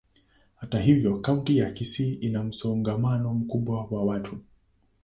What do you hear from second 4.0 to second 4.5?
watu.